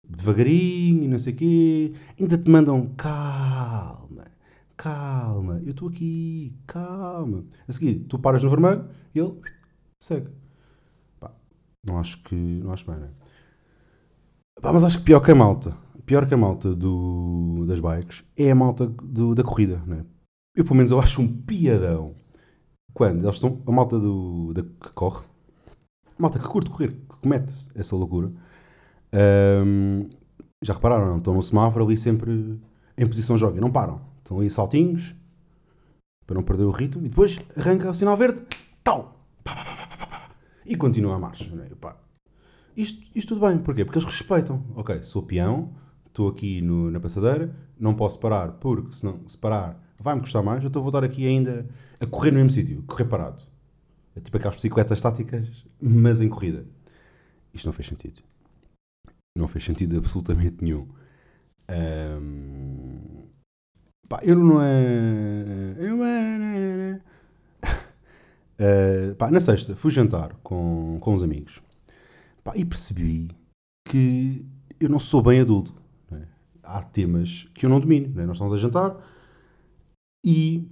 Devagarinho, 0.05 1.09
não 1.09 1.19
sei 1.19 1.31
o 1.31 1.35
quê. 1.37 1.93
Ainda 2.19 2.37
te 2.37 2.51
mandam 2.51 2.87
calma, 2.97 4.25
calma, 4.83 5.61
eu 5.65 5.71
estou 5.71 5.89
aqui, 5.89 6.53
calma. 6.67 7.45
A 7.67 7.73
seguir, 7.73 7.99
tu 8.07 8.19
paras 8.19 8.43
no 8.43 8.49
vermelho 8.49 8.89
e 9.15 9.19
ele 9.19 9.33
segue. 10.01 10.29
Pá, 11.19 11.31
não 11.85 11.99
acho 11.99 12.23
que. 12.23 12.35
Não 12.35 12.73
acho 12.73 12.85
bem, 12.89 12.99
né? 12.99 13.11
Pá, 14.61 14.71
mas 14.71 14.83
acho 14.83 14.99
que 14.99 15.03
pior 15.05 15.19
que 15.21 15.31
a 15.31 15.35
malta, 15.35 15.75
pior 16.05 16.27
que 16.27 16.33
a 16.33 16.37
malta 16.37 16.73
do, 16.73 17.65
das 17.67 17.79
bikes 17.79 18.23
é 18.37 18.51
a 18.51 18.55
malta 18.55 18.87
do- 18.87 19.35
da 19.35 19.43
corrida, 19.43 19.81
né? 19.85 20.05
Eu, 20.55 20.63
pelo 20.63 20.75
menos, 20.75 20.91
eu 20.91 20.99
acho 20.99 21.21
um 21.21 21.27
piadão 21.27 22.13
quando 22.93 23.23
eles 23.25 23.35
estão. 23.35 23.61
A 23.67 23.71
malta 23.71 23.99
do, 23.99 24.53
da, 24.53 24.63
que 24.63 24.93
corre, 24.95 25.25
a 26.17 26.21
malta 26.21 26.39
que 26.39 26.47
curte 26.47 26.71
correr, 26.71 26.89
que 26.93 27.17
comete 27.21 27.53
essa 27.75 27.95
loucura. 27.95 28.31
Ahm, 29.13 30.09
já 30.63 30.73
repararam? 30.73 31.17
Estão 31.19 31.33
no 31.35 31.43
semáforo 31.43 31.85
ali 31.85 31.97
sempre 31.97 32.59
em 32.97 33.07
posição 33.07 33.37
joga, 33.37 33.61
não 33.61 33.71
param. 33.71 34.01
Estão 34.33 34.39
ali 34.39 34.49
saltinhos 34.49 35.13
para 36.25 36.33
não 36.35 36.41
perder 36.43 36.63
o 36.63 36.71
ritmo 36.71 37.05
e 37.05 37.09
depois 37.09 37.37
arranca 37.55 37.91
o 37.91 37.93
sinal 37.93 38.17
verde, 38.17 38.41
tal, 38.83 39.23
e 40.65 40.75
continua 40.75 41.15
a 41.15 41.19
marcha. 41.19 41.53
Não 41.53 41.63
é? 41.63 41.67
Isto, 42.75 43.03
isto 43.13 43.35
tudo 43.35 43.47
bem, 43.47 43.59
porquê? 43.59 43.85
Porque 43.85 43.99
eles 43.99 44.09
respeitam. 44.09 44.65
Ok, 44.75 45.03
sou 45.03 45.21
peão, 45.21 45.75
estou 46.07 46.27
aqui 46.29 46.61
no- 46.63 46.89
na 46.89 46.99
passadeira, 46.99 47.55
não 47.79 47.93
posso 47.93 48.19
parar 48.19 48.53
porque 48.53 48.95
senão, 48.95 49.19
se 49.27 49.37
parar 49.37 49.79
vai-me 49.99 50.21
custar 50.21 50.41
mais, 50.41 50.63
então 50.63 50.81
vou 50.81 50.89
dar 50.91 51.03
aqui 51.03 51.27
ainda 51.27 51.69
a 51.99 52.07
correr 52.07 52.31
no 52.31 52.37
mesmo 52.37 52.49
sítio, 52.49 52.81
correr 52.87 53.05
parado. 53.05 53.43
É 54.15 54.19
tipo 54.19 54.35
aquelas 54.37 54.55
bicicletas 54.55 54.97
estáticas, 54.97 55.47
mas 55.79 56.19
em 56.19 56.27
corrida. 56.29 56.65
Isto 57.53 57.65
não 57.67 57.73
fez 57.73 57.87
sentido. 57.87 58.21
Não 59.37 59.47
fez 59.47 59.63
sentido 59.63 59.97
absolutamente 59.97 60.63
nenhum. 60.63 60.87
Ahm, 61.67 62.62
pá, 64.07 64.19
eu 64.24 64.36
não 64.38 64.62
é. 64.62 65.75
Eu 65.77 66.03
é. 66.03 67.01
Ah, 68.60 69.15
pá, 69.17 69.31
na 69.31 69.39
sexta 69.39 69.75
fui 69.75 69.91
jantar 69.91 70.33
com, 70.43 70.98
com 71.00 71.13
uns 71.13 71.24
amigos 71.24 71.62
pá, 72.43 72.53
e 72.55 72.65
percebi 72.65 73.29
que 73.86 74.45
eu 74.79 74.89
não 74.89 75.00
sou 75.00 75.22
bem 75.22 75.39
adulto. 75.39 75.74
não 76.10 76.17
é? 76.19 76.27
Há 76.63 76.81
temas 76.81 77.48
que 77.53 77.65
eu 77.65 77.69
não 77.69 77.79
domino. 77.79 78.13
Nós 78.25 78.36
estamos 78.36 78.53
a 78.53 78.57
jantar 78.57 78.98
e 80.25 80.67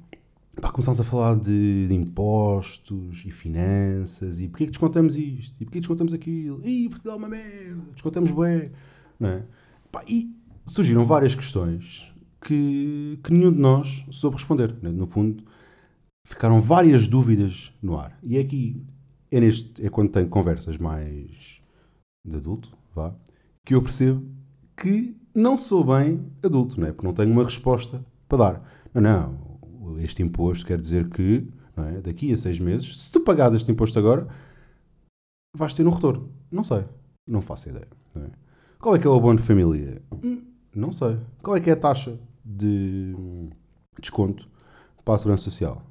pá, 0.61 0.71
começamos 0.71 0.99
a 0.99 1.03
falar 1.03 1.35
de, 1.35 1.87
de 1.87 1.93
impostos 1.93 3.23
e 3.25 3.31
finanças 3.31 4.41
e 4.41 4.47
porque 4.47 4.63
é 4.63 4.67
que 4.67 4.71
descontamos 4.71 5.15
isto 5.15 5.55
e 5.59 5.65
porque 5.65 5.77
é 5.77 5.81
que 5.81 5.87
descontamos 5.87 6.13
aquilo 6.13 6.61
e 6.65 6.89
Portugal 6.89 7.15
é 7.15 7.17
uma 7.17 7.29
merda, 7.29 7.81
descontamos 7.93 8.31
bem. 8.31 8.71
Pá, 9.91 10.03
e 10.07 10.33
surgiram 10.65 11.05
várias 11.05 11.35
questões 11.35 12.10
que, 12.41 13.19
que 13.23 13.31
nenhum 13.31 13.51
de 13.51 13.59
nós 13.59 14.03
soube 14.09 14.37
responder. 14.37 14.75
No 14.81 15.07
fundo, 15.07 15.43
ficaram 16.27 16.61
várias 16.61 17.07
dúvidas 17.07 17.71
no 17.81 17.97
ar. 17.97 18.17
E 18.23 18.37
é 18.37 18.41
aqui, 18.41 18.83
é, 19.29 19.39
neste, 19.39 19.85
é 19.85 19.89
quando 19.89 20.11
tenho 20.11 20.27
conversas 20.27 20.77
mais 20.77 21.61
de 22.25 22.35
adulto, 22.35 22.75
vá, 22.93 23.13
que 23.65 23.75
eu 23.75 23.81
percebo 23.81 24.25
que 24.75 25.15
não 25.33 25.55
sou 25.55 25.83
bem 25.83 26.25
adulto, 26.43 26.79
não 26.79 26.87
é? 26.87 26.91
Porque 26.91 27.07
não 27.07 27.13
tenho 27.13 27.31
uma 27.31 27.43
resposta 27.43 28.03
para 28.27 28.37
dar. 28.37 28.69
Não, 28.93 29.01
não, 29.01 29.99
este 29.99 30.23
imposto 30.23 30.65
quer 30.65 30.79
dizer 30.79 31.09
que, 31.09 31.47
é? 31.77 32.01
daqui 32.01 32.33
a 32.33 32.37
seis 32.37 32.59
meses, 32.59 33.01
se 33.01 33.11
tu 33.11 33.21
pagares 33.21 33.55
este 33.55 33.71
imposto 33.71 33.97
agora, 33.97 34.27
vais 35.55 35.73
ter 35.73 35.85
um 35.85 35.91
retorno. 35.91 36.29
Não 36.51 36.63
sei. 36.63 36.85
Não 37.27 37.41
faço 37.41 37.69
ideia. 37.69 37.87
não 38.15 38.23
é? 38.23 38.29
Qual 38.79 38.95
é 38.95 38.99
que 38.99 39.05
é 39.05 39.09
o 39.09 39.15
abono 39.15 39.37
de 39.39 39.45
família? 39.45 40.01
Hum, 40.23 40.41
Não 40.75 40.91
sei. 40.91 41.19
Qual 41.41 41.55
é 41.55 41.61
que 41.61 41.69
é 41.69 41.73
a 41.73 41.77
taxa 41.77 42.19
de 42.57 43.15
desconto 43.99 44.47
para 45.03 45.15
a 45.15 45.17
Segurança 45.17 45.43
Social? 45.43 45.81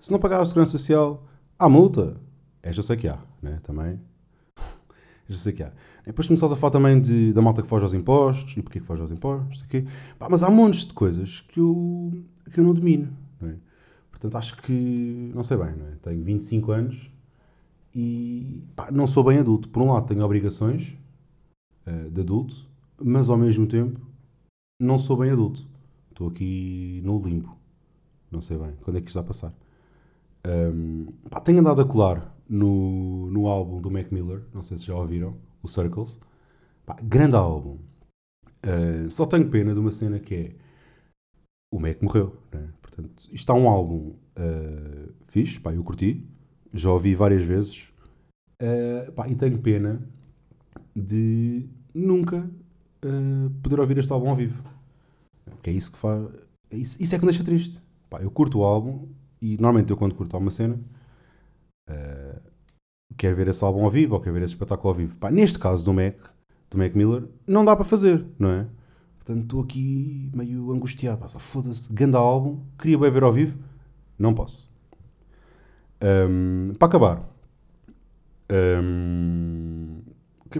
Se 0.00 0.12
não 0.12 0.18
pagar 0.18 0.40
a 0.40 0.44
Segurança 0.44 0.72
Social, 0.72 1.26
há 1.58 1.68
multa. 1.68 2.20
Esta 2.62 2.80
eu 2.80 2.84
sei 2.84 2.96
que 2.96 3.08
há, 3.08 3.18
né? 3.42 3.60
Também. 3.62 4.00
Eu 5.28 5.34
sei 5.34 5.52
que 5.52 5.62
há. 5.62 5.72
Depois 6.04 6.28
começamos 6.28 6.52
a 6.52 6.56
falar 6.56 6.70
também 6.70 7.00
de, 7.00 7.32
da 7.32 7.42
malta 7.42 7.60
que 7.60 7.68
foge 7.68 7.82
aos 7.82 7.92
impostos 7.92 8.56
e 8.56 8.62
porque 8.62 8.78
é 8.78 8.80
que 8.80 8.86
foge 8.86 9.02
aos 9.02 9.10
impostos, 9.10 9.58
sei 9.58 9.68
quê. 9.68 9.88
Pá, 10.18 10.28
mas 10.30 10.44
há 10.44 10.48
montes 10.48 10.84
de 10.84 10.92
coisas 10.92 11.40
que 11.48 11.58
eu, 11.58 12.12
que 12.52 12.60
eu 12.60 12.64
não 12.64 12.72
domino, 12.72 13.08
não 13.40 13.48
é? 13.48 13.56
Portanto, 14.10 14.36
acho 14.36 14.56
que, 14.62 15.32
não 15.34 15.42
sei 15.42 15.56
bem, 15.56 15.74
não 15.74 15.88
é? 15.88 15.96
Tenho 16.00 16.22
25 16.22 16.70
anos 16.70 17.10
e 17.92 18.62
pá, 18.76 18.90
não 18.90 19.06
sou 19.06 19.24
bem 19.24 19.38
adulto. 19.38 19.68
Por 19.68 19.82
um 19.82 19.92
lado, 19.92 20.06
tenho 20.06 20.24
obrigações 20.24 20.96
eh, 21.86 22.08
de 22.10 22.20
adulto, 22.20 22.54
mas 23.02 23.28
ao 23.28 23.36
mesmo 23.36 23.66
tempo 23.66 24.00
não 24.78 24.98
sou 24.98 25.16
bem 25.16 25.30
adulto. 25.30 25.66
Estou 26.16 26.28
aqui 26.28 27.02
no 27.04 27.22
limbo. 27.22 27.58
Não 28.30 28.40
sei 28.40 28.56
bem 28.56 28.74
quando 28.80 28.96
é 28.96 29.00
que 29.02 29.08
isto 29.08 29.16
vai 29.16 29.24
passar. 29.24 29.52
Um, 30.46 31.12
pá, 31.28 31.42
tenho 31.42 31.60
andado 31.60 31.82
a 31.82 31.84
colar 31.84 32.34
no, 32.48 33.30
no 33.30 33.46
álbum 33.46 33.82
do 33.82 33.90
Mac 33.90 34.10
Miller, 34.10 34.42
não 34.54 34.62
sei 34.62 34.78
se 34.78 34.86
já 34.86 34.94
ouviram, 34.94 35.36
o 35.62 35.68
Circles. 35.68 36.18
Pá, 36.86 36.96
grande 37.02 37.36
álbum. 37.36 37.76
Uh, 38.64 39.10
só 39.10 39.26
tenho 39.26 39.50
pena 39.50 39.74
de 39.74 39.78
uma 39.78 39.90
cena 39.90 40.18
que 40.18 40.34
é 40.34 40.56
o 41.70 41.78
Mac 41.78 42.00
morreu. 42.00 42.34
Né? 42.50 42.66
Portanto, 42.80 43.12
isto 43.24 43.34
está 43.34 43.52
um 43.52 43.68
álbum 43.68 44.14
uh, 44.38 45.12
fixe, 45.26 45.60
pá, 45.60 45.74
eu 45.74 45.84
curti, 45.84 46.26
já 46.72 46.90
ouvi 46.90 47.14
várias 47.14 47.42
vezes. 47.42 47.90
Uh, 48.62 49.12
pá, 49.12 49.28
e 49.28 49.36
tenho 49.36 49.58
pena 49.58 50.00
de 50.94 51.68
nunca 51.94 52.38
uh, 53.04 53.50
poder 53.62 53.80
ouvir 53.80 53.98
este 53.98 54.10
álbum 54.10 54.30
ao 54.30 54.36
vivo. 54.36 54.75
Que 55.62 55.70
é 55.70 55.72
isso 55.72 55.92
que 55.92 55.98
faz. 55.98 56.28
é 56.70 56.76
Isso, 56.76 57.02
isso 57.02 57.14
é 57.14 57.18
que 57.18 57.24
me 57.24 57.30
deixa 57.30 57.44
triste. 57.44 57.80
Pá, 58.10 58.20
eu 58.20 58.30
curto 58.30 58.60
o 58.60 58.64
álbum 58.64 59.08
e 59.40 59.56
normalmente 59.56 59.90
eu 59.90 59.96
quando 59.96 60.14
curto 60.14 60.34
alguma 60.34 60.50
cena 60.50 60.78
uh, 61.90 62.40
quero 63.16 63.36
ver 63.36 63.48
esse 63.48 63.64
álbum 63.64 63.84
ao 63.84 63.90
vivo 63.90 64.14
ou 64.14 64.20
quero 64.20 64.34
ver 64.34 64.42
esse 64.42 64.54
espetáculo 64.54 64.88
ao 64.88 64.94
vivo. 64.94 65.16
Pá, 65.16 65.30
neste 65.30 65.58
caso 65.58 65.84
do 65.84 65.92
Mac, 65.92 66.16
do 66.70 66.78
Mac 66.78 66.94
Miller, 66.94 67.24
não 67.46 67.64
dá 67.64 67.74
para 67.74 67.84
fazer, 67.84 68.24
não 68.38 68.50
é? 68.50 68.66
Portanto, 69.16 69.42
estou 69.42 69.62
aqui 69.62 70.30
meio 70.34 70.70
angustiado. 70.72 71.18
Pá, 71.18 71.28
foda-se, 71.28 71.92
grande 71.92 72.16
álbum, 72.16 72.60
queria 72.78 72.98
bem 72.98 73.10
ver 73.10 73.22
ao 73.22 73.32
vivo, 73.32 73.58
não 74.18 74.34
posso. 74.34 74.70
Um, 76.00 76.74
para 76.78 76.88
acabar, 76.88 77.36
um, 78.52 80.02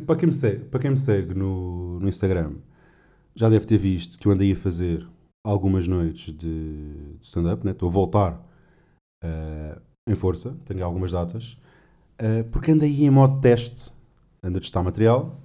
para, 0.06 0.16
quem 0.16 0.26
me 0.28 0.32
segue, 0.32 0.64
para 0.64 0.80
quem 0.80 0.90
me 0.90 0.98
segue 0.98 1.34
no, 1.34 2.00
no 2.00 2.08
Instagram, 2.08 2.54
já 3.36 3.48
deve 3.48 3.66
ter 3.66 3.78
visto 3.78 4.18
que 4.18 4.26
eu 4.26 4.32
andei 4.32 4.52
a 4.52 4.56
fazer 4.56 5.06
algumas 5.44 5.86
noites 5.86 6.34
de, 6.36 7.16
stand-up, 7.20 7.64
né? 7.64 7.72
estou 7.72 7.88
a 7.88 7.92
voltar 7.92 8.42
eh, 9.22 9.78
em 10.08 10.14
força, 10.14 10.56
tenho 10.64 10.84
algumas 10.84 11.12
datas, 11.12 11.56
eh, 12.18 12.42
porque 12.44 12.72
andei 12.72 13.04
em 13.04 13.10
modo 13.10 13.40
teste, 13.40 13.92
ando 14.42 14.58
a 14.58 14.60
testar 14.60 14.82
material 14.82 15.38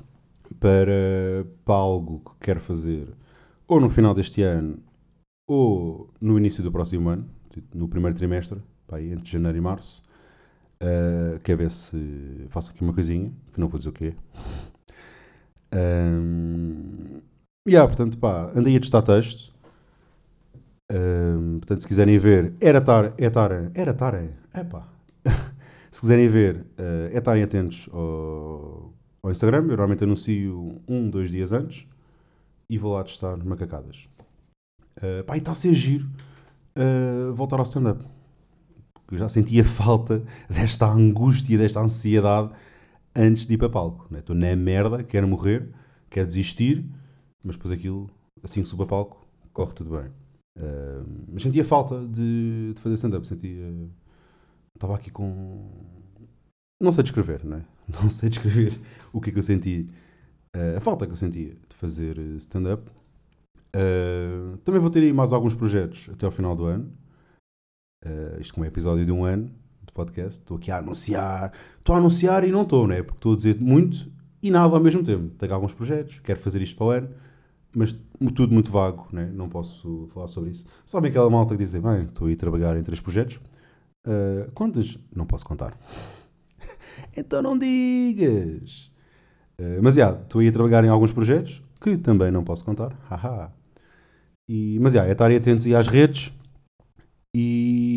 para, 0.59 1.45
para 1.65 1.75
algo 1.75 2.19
que 2.19 2.45
quero 2.45 2.61
fazer 2.61 3.13
ou 3.67 3.79
no 3.79 3.89
final 3.89 4.13
deste 4.13 4.41
ano 4.41 4.79
ou 5.47 6.09
no 6.19 6.37
início 6.37 6.63
do 6.63 6.71
próximo 6.71 7.09
ano, 7.09 7.29
tipo, 7.51 7.77
no 7.77 7.87
primeiro 7.87 8.15
trimestre, 8.15 8.61
aí 8.89 9.11
entre 9.11 9.29
janeiro 9.29 9.57
e 9.57 9.61
março. 9.61 10.03
Uh, 10.81 11.39
quer 11.41 11.55
ver 11.57 11.69
se 11.69 12.47
faço 12.49 12.71
aqui 12.71 12.81
uma 12.81 12.93
coisinha, 12.93 13.31
que 13.53 13.59
não 13.59 13.67
vou 13.67 13.77
dizer 13.77 13.89
o 13.89 13.93
quê. 13.93 14.15
Um, 15.73 17.21
yeah, 17.67 17.87
portanto, 17.87 18.17
pá, 18.17 18.51
andei 18.55 18.75
a 18.75 18.79
testar 18.79 19.01
texto. 19.01 19.53
Um, 20.91 21.59
portanto, 21.59 21.81
se 21.81 21.87
quiserem 21.87 22.17
ver, 22.17 22.53
era 22.59 22.79
estar, 22.79 23.13
é 23.17 23.25
estar, 23.27 23.51
era 23.73 23.91
estar, 23.91 24.13
é 24.15 24.63
pá. 24.63 24.87
se 25.91 26.01
quiserem 26.01 26.27
ver, 26.27 26.65
uh, 26.77 27.13
é 27.13 27.17
estarem 27.17 27.43
atentos 27.43 27.87
ao, 27.91 28.93
ao 29.23 29.31
Instagram. 29.31 29.59
Eu 29.59 29.67
normalmente 29.67 30.03
anuncio 30.03 30.81
um, 30.87 31.09
dois 31.09 31.31
dias 31.31 31.51
antes 31.51 31.85
e 32.69 32.77
vou 32.77 32.93
lá 32.93 33.03
testar 33.03 33.37
macacadas. 33.37 34.07
Uh, 34.97 35.23
pá, 35.25 35.35
e 35.35 35.39
está 35.39 35.51
a 35.51 35.55
ser 35.55 35.73
giro 35.73 36.09
uh, 36.75 37.33
voltar 37.33 37.59
ao 37.59 37.63
stand-up. 37.63 38.03
porque 38.93 39.15
eu 39.15 39.19
já 39.19 39.29
sentia 39.29 39.63
falta 39.63 40.23
desta 40.49 40.87
angústia, 40.87 41.57
desta 41.57 41.79
ansiedade 41.79 42.49
antes 43.15 43.45
de 43.45 43.53
ir 43.53 43.57
para 43.57 43.69
palco. 43.69 44.07
Né? 44.09 44.19
Estou 44.19 44.35
na 44.35 44.55
merda, 44.55 45.03
quero 45.03 45.27
morrer, 45.27 45.69
quero 46.09 46.27
desistir, 46.27 46.85
mas 47.43 47.55
depois 47.55 47.71
aquilo, 47.71 48.09
assim 48.43 48.61
que 48.61 48.67
subo 48.67 48.83
a 48.83 48.87
palco, 48.87 49.25
corre 49.53 49.73
tudo 49.73 49.97
bem. 49.97 50.11
Uh, 50.57 51.05
mas 51.31 51.41
sentia 51.41 51.63
falta 51.63 52.05
de, 52.07 52.73
de 52.73 52.81
fazer 52.81 52.95
stand-up, 52.95 53.27
sentia. 53.27 53.73
Estava 54.75 54.95
aqui 54.95 55.11
com. 55.11 55.69
Não 56.81 56.91
sei 56.91 57.03
descrever, 57.03 57.43
não 57.45 57.57
é? 57.57 57.65
Não 58.01 58.09
sei 58.09 58.29
descrever 58.29 58.79
o 59.13 59.19
que 59.21 59.29
é 59.29 59.33
que 59.33 59.39
eu 59.39 59.43
senti, 59.43 59.89
uh, 60.55 60.77
a 60.77 60.79
falta 60.79 61.05
que 61.05 61.11
eu 61.11 61.17
sentia 61.17 61.53
de 61.69 61.75
fazer 61.75 62.17
stand-up. 62.37 62.89
Uh, 63.75 64.57
também 64.59 64.81
vou 64.81 64.89
ter 64.89 64.99
aí 64.99 65.13
mais 65.13 65.31
alguns 65.31 65.53
projetos 65.53 66.09
até 66.11 66.25
ao 66.25 66.31
final 66.31 66.55
do 66.55 66.65
ano. 66.65 66.91
Uh, 68.05 68.39
isto 68.39 68.53
como 68.53 68.65
é 68.65 68.67
episódio 68.67 69.05
de 69.05 69.11
um 69.11 69.23
ano 69.23 69.51
de 69.85 69.93
podcast. 69.93 70.39
Estou 70.39 70.57
aqui 70.57 70.71
a 70.71 70.79
anunciar. 70.79 71.53
Estou 71.77 71.95
a 71.95 71.97
anunciar 71.97 72.43
e 72.43 72.51
não 72.51 72.63
estou, 72.63 72.87
né? 72.87 73.03
Porque 73.03 73.17
estou 73.17 73.33
a 73.33 73.37
dizer 73.37 73.59
muito 73.59 74.11
e 74.41 74.49
nada 74.49 74.73
ao 74.73 74.81
mesmo 74.81 75.03
tempo. 75.03 75.33
Tenho 75.35 75.53
alguns 75.53 75.73
projetos, 75.73 76.19
quero 76.19 76.39
fazer 76.39 76.61
isto 76.61 76.75
para 76.75 76.85
o 76.85 76.89
ano, 76.89 77.09
mas 77.75 77.95
tudo 78.35 78.53
muito 78.53 78.71
vago, 78.71 79.07
né? 79.11 79.29
Não 79.33 79.49
posso 79.49 80.09
falar 80.13 80.27
sobre 80.27 80.51
isso. 80.51 80.65
Sabem 80.85 81.09
aquela 81.09 81.29
malta 81.29 81.55
que 81.55 81.63
dizem, 81.63 81.81
bem, 81.81 82.03
estou 82.03 82.27
aí 82.27 82.33
a 82.33 82.37
trabalhar 82.37 82.77
em 82.77 82.83
três 82.83 82.99
projetos. 82.99 83.39
Uh? 84.05 84.99
Não 85.15 85.25
posso 85.25 85.45
contar. 85.45 85.77
então 87.15 87.41
não 87.41 87.57
digas. 87.57 88.91
Uh, 89.59 89.81
mas 89.81 89.95
já, 89.95 90.11
estou 90.11 90.41
aí 90.41 90.47
a 90.47 90.51
trabalhar 90.51 90.83
em 90.83 90.89
alguns 90.89 91.11
projetos 91.11 91.61
que 91.79 91.97
também 91.97 92.31
não 92.31 92.43
posso 92.43 92.63
contar. 92.63 92.93
Haha. 93.09 93.51
E, 94.47 94.79
mas 94.79 94.93
yeah, 94.93 95.09
é 95.09 95.13
estarem 95.13 95.37
atentos 95.37 95.65
às 95.67 95.87
redes 95.87 96.31
e 97.33 97.90